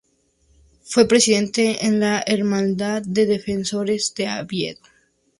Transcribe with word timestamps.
Fue 0.83 1.07
presidente 1.07 1.77
de 1.79 1.91
la 1.91 2.23
Hermandad 2.25 3.03
de 3.03 3.27
Defensores 3.27 4.15
de 4.15 4.27
Oviedo. 4.39 4.81